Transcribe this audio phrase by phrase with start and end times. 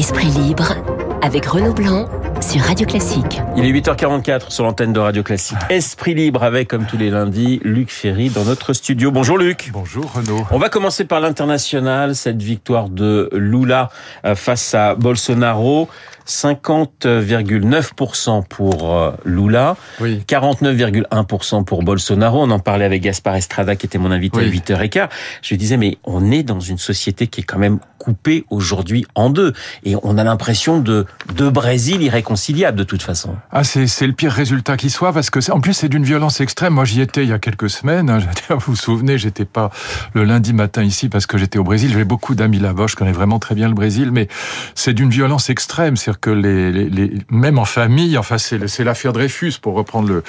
[0.00, 0.76] Esprit libre
[1.20, 2.06] avec Renaud Blanc
[2.40, 3.42] sur Radio Classique.
[3.54, 5.58] Il est 8h44 sur l'antenne de Radio Classique.
[5.68, 9.10] Esprit libre avec, comme tous les lundis, Luc Ferry dans notre studio.
[9.10, 9.68] Bonjour Luc.
[9.74, 10.46] Bonjour Renaud.
[10.52, 13.90] On va commencer par l'international, cette victoire de Lula
[14.24, 15.90] euh, face à Bolsonaro.
[16.30, 20.22] 50,9% pour euh, Lula, Oui.
[20.26, 22.42] 49,1% pour Bolsonaro.
[22.42, 24.46] On en parlait avec Gaspard Estrada qui était mon invité Oui.
[24.46, 25.08] à 8h15.
[25.42, 29.04] Je lui disais mais on est dans une société qui est quand même coupée aujourd'hui
[29.14, 29.52] en deux
[29.84, 33.34] et on a l'impression de deux Brésil irréconciliables de toute façon.
[33.52, 36.72] Ah, c'est, le pire résultat qui soit parce que en plus c'est d'une violence extrême.
[36.74, 38.08] Moi j'y étais il y a quelques semaines.
[38.08, 38.20] hein.
[38.50, 39.70] Vous vous souvenez, j'étais pas
[40.14, 41.90] le lundi matin ici parce que j'étais au Brésil.
[41.92, 42.86] J'ai beaucoup d'amis là-bas.
[42.88, 44.28] Je connais vraiment très bien le Brésil, mais
[44.74, 45.96] c'est d'une violence extrême.
[46.22, 50.08] C'est-à-dire que les, les, les- même en famille, enfin c'est, c'est l'affaire Dreyfus pour reprendre
[50.08, 50.22] le,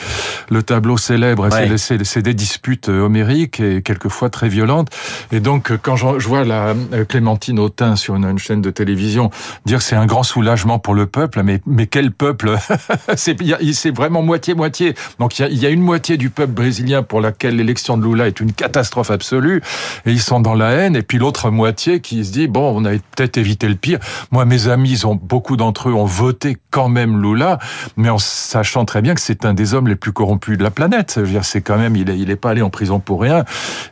[0.50, 1.50] le tableau célèbre.
[1.50, 1.78] Ouais.
[1.78, 4.90] C'est, des disputes euh, homériques et quelquefois très violentes.
[5.32, 8.62] Et donc euh, quand je, je vois la euh, Clémentine Autain sur une, une chaîne
[8.62, 9.30] de télévision
[9.66, 12.56] dire que c'est un grand soulagement pour le peuple, mais mais quel peuple
[13.16, 14.94] C'est vraiment moitié moitié.
[15.20, 17.98] Donc il y, a, il y a une moitié du peuple brésilien pour laquelle l'élection
[17.98, 19.62] de Lula est une catastrophe absolue
[20.06, 22.86] et ils sont dans la haine, et puis l'autre moitié qui se dit bon on
[22.86, 24.00] a peut-être évité le pire.
[24.32, 27.60] Moi mes amis, ils ont beaucoup d'entre ont voté quand même Lula,
[27.98, 30.72] mais en sachant très bien que c'est un des hommes les plus corrompus de la
[30.72, 31.14] planète.
[31.18, 33.22] Je veux dire c'est quand même il est il est pas allé en prison pour
[33.22, 33.44] rien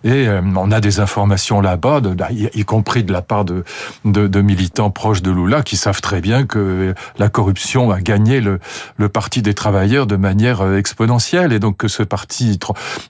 [0.03, 3.63] et euh, on a des informations là-bas, de- y, compris de la part de,
[4.41, 8.59] militants proches de Lula qui savent très bien que la corruption a gagné le,
[9.09, 12.59] parti des travailleurs de manière euh, exponentielle et donc que ce parti,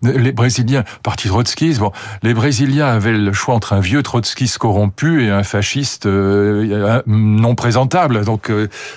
[0.02, 1.92] les Brésiliens, parti trotskiste, bon,
[2.24, 7.56] les Brésiliens avaient le choix entre un vieux trotskiste corrompu et un fasciste euh, non
[7.56, 8.24] présentable.
[8.24, 8.52] Donc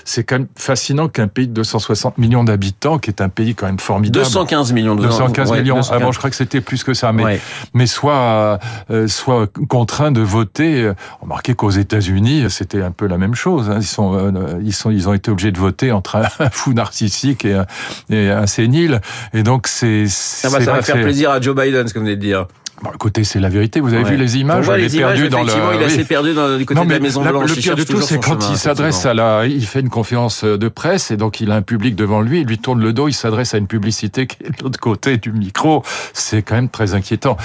[0.04, 3.66] c'est quand même fascinant qu'un pays de 260 millions d'habitants, qui est un pays quand
[3.66, 4.24] même formidable.
[4.24, 5.76] 215 millions de 215 ouais, millions.
[5.76, 5.96] 215.
[6.00, 7.40] Ah bon, je crois que c'était plus que ça, mais Ouais.
[7.74, 8.58] mais soit
[8.90, 10.82] euh, soit contraint de voter.
[10.82, 13.70] euh, Remarquez qu'aux États-Unis, c'était un peu la même chose.
[13.70, 13.78] hein.
[13.80, 17.44] Ils sont euh, ils sont ils ont été obligés de voter entre un, fou narcissique
[17.44, 17.66] et un,
[18.10, 19.00] et un sénile.
[19.34, 22.04] Et donc c'est Ça va, ça va faire plaisir à Joe Biden, ce que vous
[22.04, 22.46] venez de dire.
[22.82, 23.78] Bon, écoutez, c'est la vérité.
[23.80, 24.10] Vous avez Ouais.
[24.10, 25.52] vu les On images Elle les images, perdue dans le.
[25.76, 27.50] il est assez perdu dans, du côté Non, de la mais Maison la- Blanche.
[27.50, 30.42] le pire de tout, c'est quand chemin, il s'adresse à la, il fait une conférence
[30.42, 33.06] de presse et donc il a un public devant lui, il lui tourne le dos,
[33.06, 35.84] il s'adresse à une publicité qui est de l'autre côté du micro.
[36.12, 37.36] C'est quand même très inquiétant.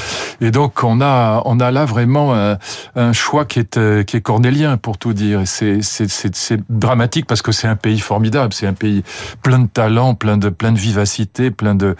[0.41, 2.57] Et donc on a, on a là vraiment un,
[2.95, 5.41] un choix qui est, euh, qui est cornélien pour tout dire.
[5.45, 6.07] C'est, c'est,
[6.69, 9.03] dramatique parce que c'est un pays formidable, c'est un pays
[9.43, 11.95] plein de talent, plein de, plein de vivacité, plein de,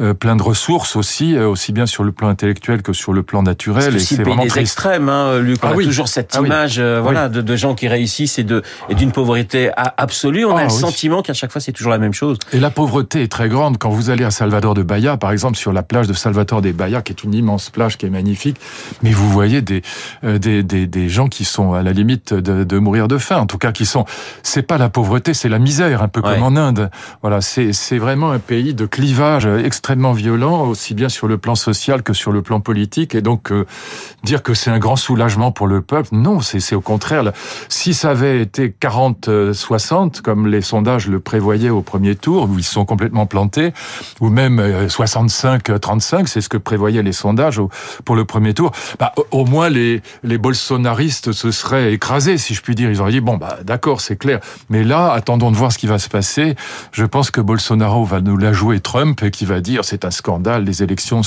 [0.00, 3.22] euh, plein de ressources aussi, euh, aussi bien sur le plan intellectuel que sur le
[3.22, 4.00] plan naturel.
[4.00, 4.62] C'est le pays vraiment des triste.
[4.62, 5.58] extrêmes, hein, Luc.
[5.62, 5.84] On Ah a oui.
[5.84, 6.46] toujours cette Ah oui.
[6.46, 7.02] image, euh, Oui.
[7.02, 10.46] voilà, de, de gens qui réussissent et de et d'une pauvreté a- absolue.
[10.46, 10.78] On a Ah le oui.
[10.78, 12.38] sentiment qu'à chaque fois c'est toujours la même chose.
[12.54, 13.76] Et la pauvreté est très grande.
[13.76, 16.72] Quand vous allez à Salvador de Bahia, par exemple, sur la plage de Salvador de
[16.72, 18.56] Bahia, qui est une immense plage qui est magnifique,
[19.02, 19.82] mais vous voyez des,
[20.24, 23.38] euh, des, des, des gens qui sont à la limite de, de mourir de faim.
[23.38, 24.04] En tout cas, qui sont,
[24.44, 26.34] c'est pas la pauvreté, c'est la misère, un peu Ouais.
[26.34, 26.88] comme en Inde.
[27.22, 31.56] Voilà, c'est, c'est vraiment un pays de clivage extrêmement violent, aussi bien sur le plan
[31.56, 33.14] social que sur le plan politique.
[33.14, 33.66] Et donc, euh,
[34.24, 37.32] dire que c'est un grand soulagement pour le peuple, non, c'est, au contraire.
[37.68, 42.64] Si ça avait été 40-60, comme les sondages le prévoyaient au premier tour, où ils
[42.64, 43.72] sont complètement plantés,
[44.20, 47.60] ou même euh, 65-35, c'est ce que prévoyaient les sondages
[48.04, 50.00] pour le premier tour, bah, au- moins les,
[50.38, 52.90] bolsonaristes se seraient écrasés, si je puis dire.
[52.90, 54.40] Ils auraient dit, bon, bah, d'accord, c'est clair.
[54.70, 56.54] Mais là, attendons de voir ce qui va se passer.
[56.92, 60.10] Je pense que Bolsonaro va nous la jouer Trump et qui va dire, c'est un
[60.10, 61.22] scandale, les élections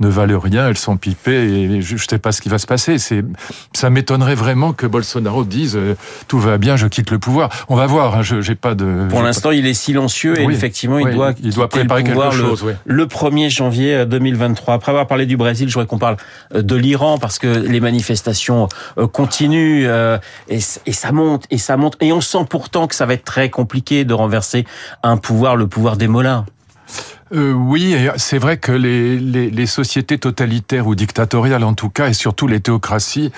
[0.00, 2.66] ne valent rien, elles sont pipées et je ne sais pas ce qui va se
[2.66, 2.98] passer.
[2.98, 3.24] C'est,
[3.72, 5.96] ça m'étonnerait vraiment que Bolsonaro dise, euh,
[6.28, 7.48] tout va bien, je quitte le pouvoir.
[7.68, 9.06] On va voir, hein, je j'ai pas de...
[9.08, 10.54] Pour l'instant, il est silencieux et Oui.
[10.54, 12.72] effectivement, il doit il doit préparer quelque pouvoir le- chose, oui.
[12.84, 14.74] le 1er janvier euh, 2023.
[14.74, 16.16] Après avoir parlé du Brésil, je voudrais qu'on parle
[16.54, 18.68] euh, de l'Iran parce que les manifestations
[18.98, 20.18] euh, continuent euh,
[20.48, 23.24] et, et ça monte et ça monte et on sent pourtant que ça va être
[23.24, 24.64] très compliqué de renverser
[25.02, 26.44] un pouvoir, le pouvoir des mollahs.
[27.34, 32.08] Euh, oui, c'est vrai que les, les, les sociétés totalitaires ou dictatoriales en tout cas,
[32.08, 33.32] et surtout les théocraties,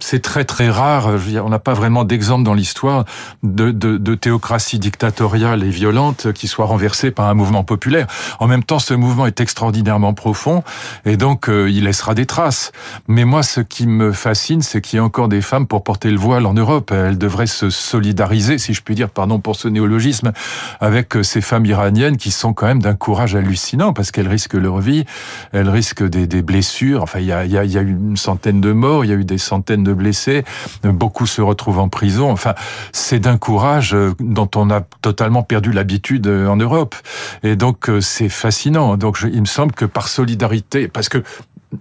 [0.00, 1.12] c'est très très rare.
[1.12, 3.04] Je veux dire, on n'a pas vraiment d'exemple dans l'histoire
[3.44, 8.08] de, de, de théocratie dictatoriale et violente qui soit renversée par un mouvement populaire.
[8.40, 10.64] En même temps, ce mouvement est extraordinairement profond
[11.04, 12.72] et donc euh, il laissera des traces.
[13.06, 16.10] Mais moi, ce qui me fascine, c'est qu'il y a encore des femmes pour porter
[16.10, 16.90] le voile en Europe.
[16.90, 20.32] Elles devraient se solidariser, si je puis dire, pardon pour ce néologisme,
[20.80, 24.54] avec euh, ces femmes iraniennes qui sont quand même d'un courage hallucinant parce qu'elles risquent
[24.54, 25.04] leur vie,
[25.52, 27.02] elles risquent des, blessures.
[27.02, 29.14] Enfin, il y a, y, a, y a eu une centaine de morts, il y
[29.14, 30.44] a eu des centaines de blessés,
[30.84, 32.30] beaucoup se retrouvent en prison.
[32.30, 32.54] Enfin,
[32.92, 36.94] c'est d'un courage euh, dont on a totalement perdu l'habitude en Europe.
[37.42, 38.96] Et donc, euh, c'est fascinant.
[38.96, 41.22] Donc, il me semble que par solidarité, parce que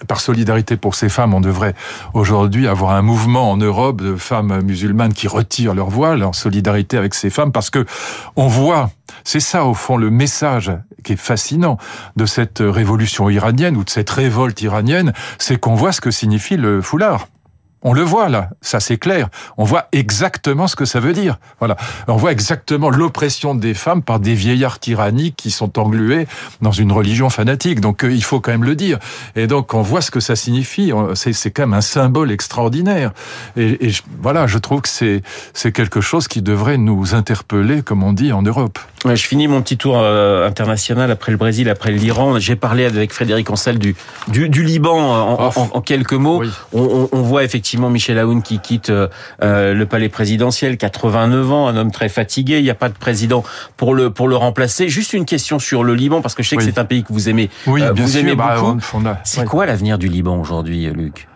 [0.07, 1.75] par solidarité pour ces femmes, on devrait
[2.13, 6.97] aujourd'hui avoir un mouvement en Europe de femmes musulmanes qui retirent leur voile en solidarité
[6.97, 7.85] avec ces femmes parce que
[8.35, 8.89] on voit,
[9.23, 10.71] c'est ça au fond le message
[11.03, 11.77] qui est fascinant
[12.15, 16.57] de cette révolution iranienne ou de cette révolte iranienne, c'est qu'on voit ce que signifie
[16.57, 17.27] le foulard.
[17.87, 19.29] On le voit là, ça c'est clair.
[19.57, 21.37] On voit exactement ce que ça veut dire.
[21.59, 21.77] Voilà,
[22.07, 26.25] on voit exactement l'oppression des femmes par des vieillards tyranniques qui sont englués
[26.61, 27.81] dans une religion fanatique.
[27.81, 28.97] Donc euh, il faut quand même le dire.
[29.35, 30.91] Et donc on voit ce que ça signifie.
[31.13, 33.11] C'est quand même un symbole extraordinaire.
[33.55, 35.21] Et, et voilà, je trouve que c'est
[35.53, 38.79] c'est quelque chose qui devrait nous interpeller, comme on dit en Europe.
[39.05, 42.39] Ouais, je finis mon petit tour euh, international après le Brésil, après l'Iran.
[42.39, 43.95] J'ai parlé avec Frédéric Ancel du
[44.27, 46.39] du, du Liban en, en, en, quelques mots.
[46.39, 46.49] Oui.
[46.73, 49.07] On, on, voit effectivement Michel Aoun qui quitte euh,
[49.39, 52.60] le palais présidentiel, 89 ans, un homme très fatigué.
[52.60, 53.44] Il n'y a pas de président
[53.77, 54.89] pour le pour le remplacer.
[54.89, 57.13] Juste une question sur le Liban parce que je sais que c'est un pays que
[57.13, 57.50] vous aimez.
[57.68, 58.80] Oui, euh, bien vous sûr, aimez bah, beaucoup.
[59.24, 61.27] C'est quoi l'avenir du Liban aujourd'hui, Luc?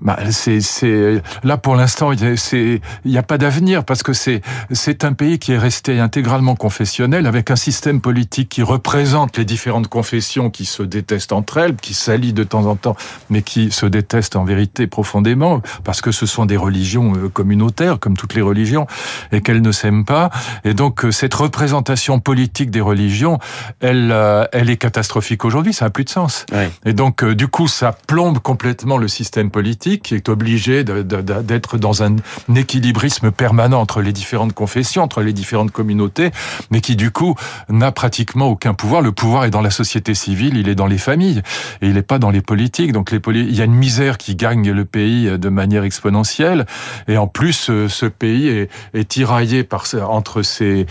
[0.00, 4.40] Bah, c'est, c'est, là pour l'instant, il a- n'y a pas d'avenir parce que c'est,
[4.72, 9.44] c'est un pays qui est resté intégralement confessionnel avec un système politique qui représente les
[9.44, 12.96] différentes confessions qui se détestent entre elles, qui s'allient de temps en temps,
[13.28, 17.98] mais qui se détestent en vérité profondément parce que ce sont des religions euh, communautaires
[17.98, 18.86] comme toutes les religions
[19.32, 20.30] et qu'elles ne s'aiment pas.
[20.64, 23.38] Et donc euh, cette représentation politique des religions,
[23.80, 25.74] elle, euh, elle est catastrophique aujourd'hui.
[25.74, 26.46] Ça a plus de sens.
[26.86, 32.02] Et donc, du coup, ça plombe complètement le système politique qui est obligé d'être dans
[32.02, 32.16] un
[32.54, 36.30] équilibrisme permanent entre les différentes confessions, entre les différentes communautés,
[36.70, 37.34] mais qui, du coup,
[37.68, 39.02] n'a pratiquement aucun pouvoir.
[39.02, 41.42] Le pouvoir est dans la société civile, il est dans les familles,
[41.82, 42.92] et il n'est pas dans les politiques.
[42.92, 46.66] Donc, il y a une misère qui gagne le pays de manière exponentielle.
[47.08, 48.48] Et en plus, euh, ce pays
[48.94, 49.66] est, tiraillé
[50.02, 50.86] entre, ses,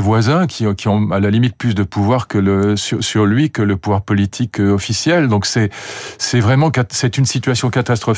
[0.00, 2.28] voisins qui, ont à la limite plus de pouvoir
[2.76, 5.28] sur, lui que le pouvoir politique euh, officiel.
[5.28, 5.70] Donc c'est
[6.40, 7.70] vraiment c'est une situation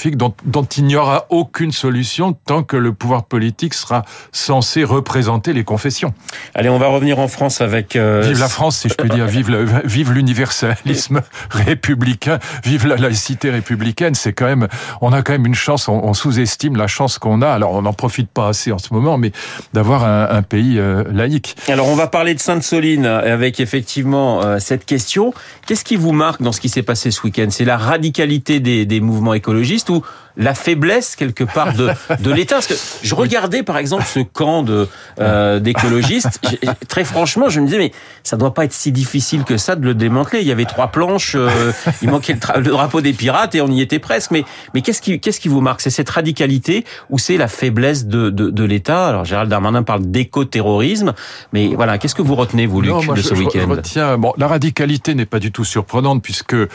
[0.02, 4.84] catastrophique dont, dont il n'y aura aucune solution tant que le pouvoir politique sera censé
[4.84, 6.12] représenter les confessions.
[6.54, 7.96] Allez, on va revenir en France avec.
[7.96, 12.96] euh, Vive la France, si je puis dire, vive le- vive l'universalisme républicain, vive la
[12.96, 14.14] laïcité républicaine.
[14.14, 14.68] C'est quand même,
[15.00, 15.88] on a quand même une chance.
[15.88, 17.48] On, on sous-estime la chance qu'on a.
[17.48, 19.32] Alors on n'en profite pas assez en ce moment, mais
[19.72, 21.56] d'avoir un, un pays euh, laïque.
[21.68, 25.32] Alors, on va parler de Sainte-Soline avec effectivement euh, cette question.
[25.66, 27.46] Qu'est-ce qui vous marque dans ce qui s'est passé ce week-end?
[27.50, 30.04] C'est la radicalité des, des mouvements écologistes ou
[30.36, 31.90] la faiblesse quelque part de,
[32.20, 34.88] de l'État Parce que je regardais par exemple ce camp de
[35.20, 36.40] euh, d'écologistes.
[36.88, 37.92] Très franchement, je me disais mais
[38.22, 40.40] ça doit pas être si difficile que ça de le démanteler.
[40.40, 43.80] Il y avait trois planches, euh, il manquait le, drapeau des pirates et on y
[43.80, 44.30] était presque.
[44.30, 44.44] Mais
[44.74, 45.80] mais qu'est-ce qui qu'est-ce qui vous marque?
[45.80, 49.08] C'est cette radicalité ou c'est la faiblesse de de, de l'État?
[49.08, 51.12] Alors Gérald Darmanin parle d'éco-terrorisme,
[51.52, 53.66] mais voilà, qu'est-ce que vous retenez vous Luc Non, moi, de ce je week-end?
[53.68, 56.68] retiens- bon, la radicalité n'est pas du tout surprenante puisque euh,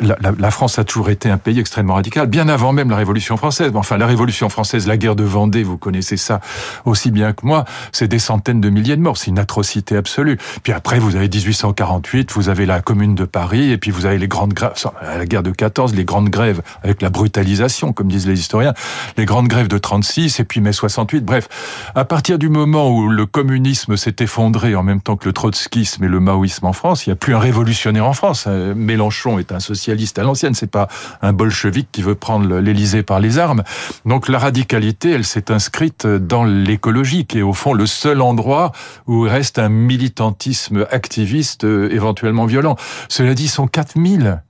[0.00, 3.36] la- la France a toujours été un pays extrêmement radical, bien avant même la Révolution
[3.36, 3.72] française.
[3.74, 6.40] Enfin, la Révolution française, la guerre de Vendée, vous connaissez ça
[6.84, 10.38] aussi bien que moi, c'est des centaines de milliers de morts, c'est une atrocité absolue.
[10.62, 14.16] Puis après, vous avez 1848, vous avez la Commune de Paris, et puis vous avez
[14.16, 18.28] les grandes grèves, la guerre de 14, les grandes grèves avec la brutalisation, comme disent
[18.28, 18.74] les historiens,
[19.16, 21.24] les grandes grèves de 36, et puis mai 68.
[21.24, 21.48] Bref,
[21.96, 26.04] à partir du moment où le communisme s'est effondré en même temps que le trotskisme
[26.04, 28.44] et le maoïsme en France, il n'y a plus un révolutionnaire en France.
[28.46, 30.86] Euh, Mélenchon est un socialiste à l'ancienne, c'est pas
[31.22, 32.60] un bolchevique qui veut prendre
[33.02, 33.62] par les armes.
[34.04, 38.72] Donc la radicalité, elle s'est inscrite dans l'écologie, qui est au fond le seul endroit
[39.06, 42.76] où reste un militantisme activiste euh, éventuellement violent.
[43.08, 44.42] Cela dit, ils sont 4000.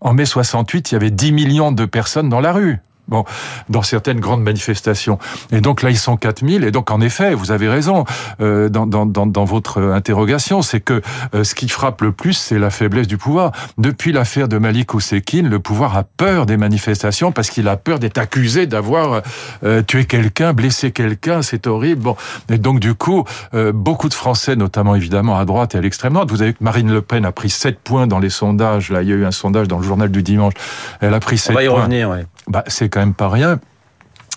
[0.00, 2.78] En mai 68, il y avait 10 millions de personnes dans la rue.
[3.10, 3.24] Bon,
[3.68, 5.18] dans certaines grandes manifestations.
[5.50, 6.64] Et donc là, ils sont 4000.
[6.64, 8.04] Et donc, en effet, vous avez raison
[8.40, 11.02] euh, dans, dans, dans, votre interrogation, c'est que
[11.34, 13.52] euh, ce qui frappe le plus, c'est la faiblesse du pouvoir.
[13.78, 17.98] Depuis l'affaire de Malik Oussekine, le pouvoir a peur des manifestations parce qu'il a peur
[17.98, 19.22] d'être accusé d'avoir
[19.64, 21.42] euh, tué quelqu'un, blessé quelqu'un.
[21.42, 22.02] C'est horrible.
[22.02, 22.16] Bon,
[22.48, 23.24] et donc du coup,
[23.54, 26.62] euh, beaucoup de Français, notamment évidemment à droite et à l'extrême droite, vous avez que
[26.62, 28.90] Marine Le Pen a pris 7 points dans les sondages.
[28.90, 30.54] Là, il y a eu un sondage dans le journal du dimanche.
[31.00, 32.24] Elle a pris 7 On va y points revenir, ouais.
[32.50, 33.60] Bah, c'est quand même pas rien.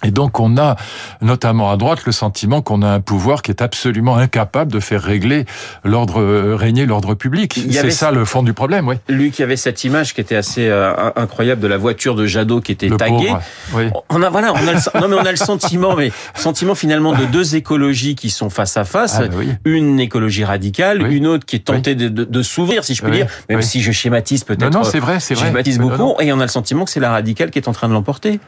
[0.03, 0.75] Et donc on a,
[1.22, 5.01] notamment à droite, le sentiment qu'on a un pouvoir qui est absolument incapable de faire
[5.01, 5.45] régler
[5.83, 7.60] l'ordre, euh, régner l'ordre public.
[7.72, 8.95] C'est ça le fond du problème, oui.
[9.07, 12.25] Luc, il y avait cette image qui était assez euh, incroyable de la voiture de
[12.25, 13.27] Jadot qui était Le taguée.
[13.27, 13.41] pauvre,
[13.75, 13.83] oui.
[14.10, 17.13] On a voilà, on a le, non mais on a le sentiment, mais sentiment finalement
[17.13, 19.17] de deux écologies qui sont face à face.
[19.19, 19.50] Ah, oui.
[19.65, 21.15] Une écologie radicale, Oui.
[21.15, 23.81] une autre qui est tentée de, de- de s'ouvrir, si je puis dire, même si
[23.81, 24.72] je schématise peut-être.
[24.72, 25.50] Non, non, c'est vrai, c'est Je vrai.
[25.50, 26.19] schématise Non, beaucoup, non.
[26.19, 28.39] et on a le sentiment que c'est la radicale qui est en train de l'emporter.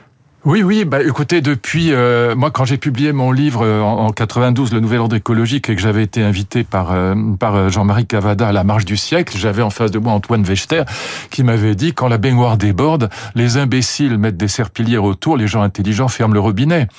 [0.46, 0.86] Oui, oui.
[0.86, 5.00] Bah, écoutez, depuis euh, moi, quand j'ai publié mon livre euh, en, 92, le Nouvel
[5.00, 8.86] Ordre écologique, et que j'avais été invité par euh, par Jean-Marie Cavada à la Marche
[8.86, 10.84] du siècle, j'avais en face de moi Antoine Wechter
[11.32, 15.64] qui m'avait dit quand la baignoire déborde, les imbéciles mettent des serpillières autour, les gens
[15.64, 16.90] intelligents ferment le robinet.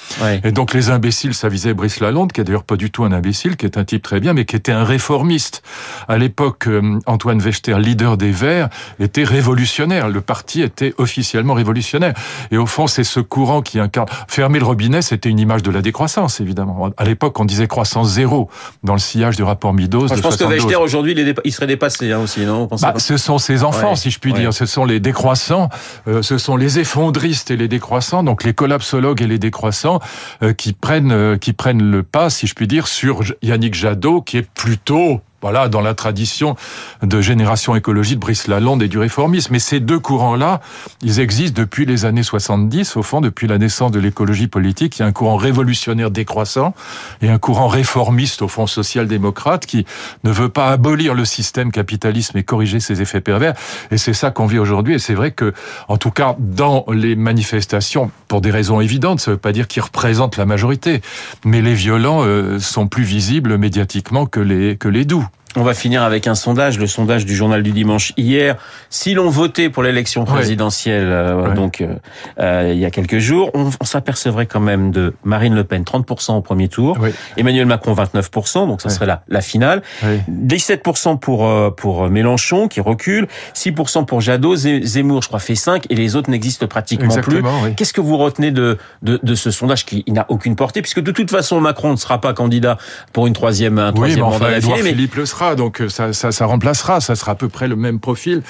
[0.42, 3.12] Et donc les imbéciles, ça visait Brice Lalonde, qui est d'ailleurs pas du tout un
[3.12, 5.62] imbécile, qui est un type très bien, mais qui était un réformiste.
[6.08, 6.68] À l'époque,
[7.06, 10.08] Antoine Wechter, leader des Verts, était révolutionnaire.
[10.08, 12.14] Le parti était officiellement révolutionnaire.
[12.50, 14.08] Et au fond, c'est ce courant qui incarne.
[14.28, 16.88] Fermer le robinet, c'était une image de la décroissance, évidemment.
[16.96, 18.48] À l'époque, on disait croissance zéro
[18.82, 20.08] dans le sillage du rapport Midos.
[20.08, 21.14] je pense que Wechter, aujourd'hui,
[21.44, 24.54] il, serait dépassé hein, aussi, non bah, Ce sont ses enfants, si je puis dire.
[24.54, 25.68] Ce sont les décroissants,
[26.08, 30.00] euh, ce sont les effondristes et les décroissants, donc les collapsologues et les décroissants,
[30.42, 34.22] euh, qui prennent euh, qui prennent le pas, si je puis dire, sur Yannick Jadot,
[34.22, 36.56] qui est plutôt voilà, dans la tradition
[37.02, 39.52] de génération écologie de Brice Lalonde et du réformisme.
[39.52, 40.60] Mais ces deux courants-là,
[41.02, 44.98] ils existent depuis les années 70, au fond, depuis la naissance de l'écologie politique.
[44.98, 46.74] Il y a un courant révolutionnaire décroissant
[47.22, 49.86] et un courant réformiste, au fond, social-démocrate, qui
[50.24, 53.54] ne veut pas abolir le système capitalisme et corriger ses effets pervers.
[53.90, 54.94] Et c'est ça qu'on vit aujourd'hui.
[54.94, 55.52] Et c'est vrai que,
[55.88, 59.68] en tout cas, dans les manifestations, pour des raisons évidentes, ça ne veut pas dire
[59.68, 61.02] qu'ils représentent la majorité,
[61.44, 65.26] mais les violents euh, sont plus visibles médiatiquement que les, que les doux.
[65.56, 68.56] On va finir avec un sondage, le sondage du journal du dimanche hier.
[68.90, 71.94] Si l'on votait pour l'élection présidentielle, euh, donc euh,
[72.38, 76.36] euh, il y a quelques jours, on, s'apercevrait quand même de Marine Le Pen 30%
[76.36, 76.98] au premier tour,
[77.38, 79.82] Emmanuel Macron 29%, donc ça serait la, la finale,
[80.30, 85.94] 17% pour pour Mélenchon qui recule, 6% pour Jadot, Zemmour je crois fait 5 et
[85.94, 87.42] les autres n'existent pratiquement plus.
[87.76, 91.12] Qu'est-ce que vous retenez de de, de ce sondage qui n'a aucune portée puisque de
[91.12, 92.76] toute façon Macron ne sera pas candidat
[93.12, 97.14] pour une troisième un troisième mandat mais Philippe le sera donc euh, ça, remplacera, ça
[97.14, 98.42] sera à peu près le même profil.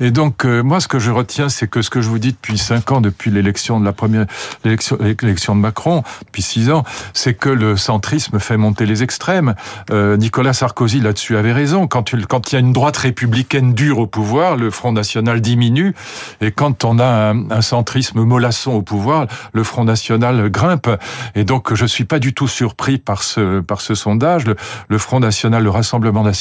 [0.00, 2.32] Et donc euh, moi, ce que je retiens, c'est que ce que je vous dis
[2.32, 4.26] depuis cinq ans, depuis l'élection de la première
[4.64, 9.54] l'élection, de Macron, depuis six ans, c'est que le centrisme fait monter les extrêmes.
[9.90, 11.86] Euh, Nicolas Sarkozy là-dessus avait raison.
[11.86, 12.20] Quand il,
[12.52, 15.94] y a une droite républicaine dure au pouvoir, le Front National diminue,
[16.40, 20.90] et quand on a un, centrisme mollasson au pouvoir, le Front National grimpe.
[21.34, 24.46] Et donc je suis pas du tout surpris par ce par ce sondage.
[24.46, 24.56] Le,
[24.88, 26.31] le Front National, le Rassemblement National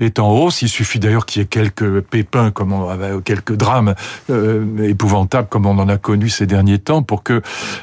[0.00, 0.62] est en hausse.
[0.62, 3.94] Il suffit d'ailleurs qu'il y ait quelques pépins, comme on, quelques drames
[4.30, 7.42] euh, épouvantables comme on en a connu ces derniers temps, pour que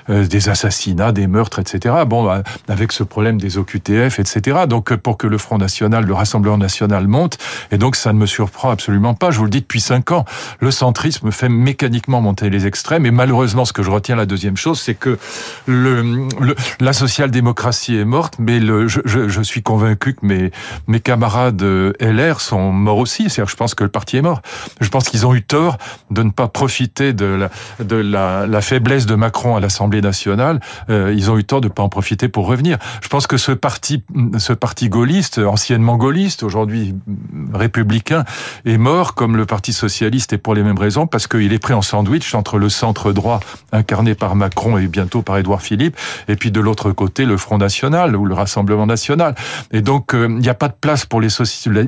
[0.10, 1.96] euh, des assassinats, des meurtres, etc.
[2.08, 4.62] Bon, euh, avec ce problème des OQTF, etc.
[4.68, 7.38] Donc pour que le Front National, le Rassemblement National monte,
[7.72, 9.32] et donc ça ne me surprend absolument pas.
[9.32, 10.26] Je vous le dis depuis cinq ans,
[10.60, 13.06] le centrisme fait mécaniquement monter les extrêmes.
[13.06, 15.18] Et malheureusement, ce que je retiens la deuxième chose, c'est que
[16.80, 20.26] la social-démocratie est morte, mais je, suis convaincu que
[20.88, 23.30] mes camarades de LR sont morts aussi.
[23.30, 24.42] cest je pense que le parti est mort.
[24.82, 25.78] Je pense qu'ils ont eu tort
[26.10, 27.50] de ne pas profiter de la,
[27.84, 30.60] de la, la faiblesse de Macron à l'Assemblée nationale.
[30.90, 32.78] Euh, ils ont eu tort de ne pas en profiter pour revenir.
[33.02, 34.04] Je pense que ce parti,
[34.38, 36.96] ce parti gaulliste, anciennement gaulliste, aujourd'hui
[37.54, 38.26] républicain,
[38.66, 41.74] est mort comme le Parti socialiste et pour les mêmes raisons parce qu'il est pris
[41.74, 43.40] en sandwich entre le centre droit
[43.72, 45.96] incarné par Macron et bientôt par Édouard Philippe
[46.28, 49.36] et puis de l'autre côté le Front National ou le Rassemblement National.
[49.72, 51.30] Et donc euh, il n'y a pas de place pour les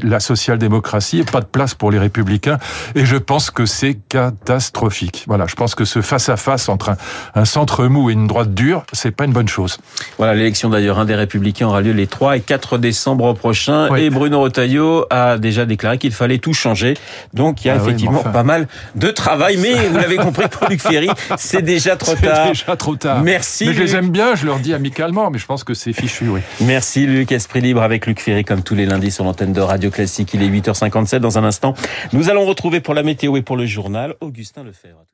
[0.03, 2.57] la social-démocratie, pas de place pour les républicains.
[2.95, 5.25] Et je pense que c'est catastrophique.
[5.27, 6.95] Voilà, je pense que ce face-à-face entre
[7.35, 9.77] un, centre mou et une droite dure, c'est pas une bonne chose.
[10.17, 13.93] Voilà, l'élection d'ailleurs, un des républicains aura lieu les 3 et 4 décembre prochains.
[13.95, 16.95] Et Bruno Retailleau a déjà déclaré qu'il fallait tout changer.
[17.33, 19.57] Donc il y a ah effectivement pas mal de travail.
[19.57, 22.47] Mais vous l'avez compris pour Luc Ferry, c'est déjà trop tard.
[22.47, 23.21] C'est déjà trop tard.
[23.21, 23.67] Merci.
[23.67, 26.27] Mais je les aime bien, je leur dis amicalement, mais je pense que c'est fichu,
[26.27, 26.41] oui.
[26.61, 30.33] Merci Luc, Esprit Libre avec Luc Ferry comme tous les lundis l'antenne de Radio Classique.
[30.33, 31.73] Il est 8h57 dans un instant.
[32.11, 35.05] Nous allons retrouver pour la météo et pour le journal Augustin Lefebvre.